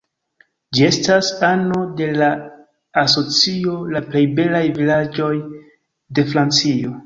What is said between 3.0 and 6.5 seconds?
asocio La plej belaj vilaĝoj de